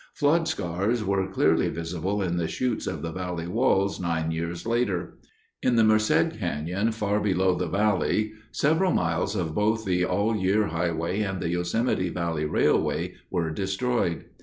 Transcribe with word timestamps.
Flood 0.15 0.47
scars 0.47 1.03
were 1.03 1.27
clearly 1.31 1.69
visible 1.69 2.23
in 2.23 2.37
the 2.37 2.47
chutes 2.47 2.87
of 2.87 3.03
the 3.03 3.11
valley 3.11 3.45
walls 3.47 3.99
nine 3.99 4.31
years 4.31 4.65
later. 4.65 5.19
In 5.61 5.75
the 5.75 5.83
Merced 5.83 6.39
Canyon 6.39 6.91
far 6.91 7.19
below 7.19 7.53
the 7.53 7.67
valley 7.67 8.33
several 8.51 8.93
miles 8.93 9.35
of 9.35 9.53
both 9.53 9.85
the 9.85 10.03
All 10.03 10.35
Year 10.35 10.69
Highway 10.69 11.21
and 11.21 11.39
the 11.39 11.49
Yosemite 11.49 12.09
Valley 12.09 12.45
Railway 12.45 13.13
were 13.29 13.51
destroyed. 13.51 14.25